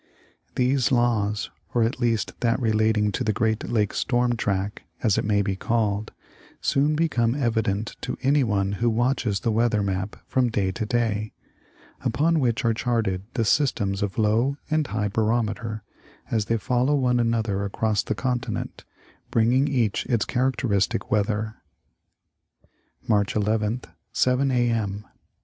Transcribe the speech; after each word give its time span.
These 0.55 0.91
laws, 0.91 1.51
or 1.75 1.83
at 1.83 1.99
least 1.99 2.33
that 2.39 2.59
relating 2.59 3.11
to 3.11 3.23
the 3.23 3.31
Great 3.31 3.69
Lake 3.69 3.93
storm 3.93 4.35
track, 4.35 4.81
as 5.03 5.19
it 5.19 5.23
may 5.23 5.43
be 5.43 5.55
called, 5.55 6.11
soon 6.59 6.95
become 6.95 7.35
evident 7.35 7.95
to 8.01 8.17
anyone 8.23 8.71
who 8.71 8.89
watches 8.89 9.41
the 9.41 9.51
"weather 9.51 9.83
map 9.83 10.15
from 10.25 10.49
day 10.49 10.71
to 10.71 10.87
day, 10.87 11.33
upon 12.03 12.39
which 12.39 12.65
are 12.65 12.73
charted 12.73 13.21
the 13.35 13.45
systems 13.45 14.01
of 14.01 14.17
low 14.17 14.57
and 14.71 14.87
high 14.87 15.07
barometer 15.07 15.83
as 16.31 16.45
they 16.45 16.57
follow 16.57 16.95
one 16.95 17.19
another 17.19 17.63
across 17.63 18.01
the 18.01 18.15
contment, 18.15 18.83
bringing 19.29 19.67
each 19.67 20.07
its 20.07 20.25
charac 20.25 20.55
teristic 20.55 21.11
weather. 21.11 21.57
March 23.07 23.35
11th, 23.35 23.83
7 24.13 24.49
A. 24.49 24.67
M. 24.71 25.05